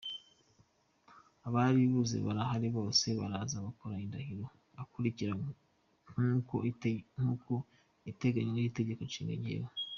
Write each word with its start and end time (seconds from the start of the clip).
Abari 1.47 1.81
buze 1.91 2.17
kurahira 2.25 2.67
bose 2.77 3.05
baraza 3.19 3.55
gukora 3.67 3.95
indahiro 4.05 4.45
ikurikira 4.81 5.31
nkuko 7.17 7.55
iteganywa 8.11 8.53
n’Itegeko 8.61 9.01
Nshinga: 9.07 9.33
“Jyewe………. 9.43 9.69